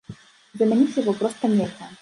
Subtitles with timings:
[0.61, 1.85] Замяніць яго проста нельга.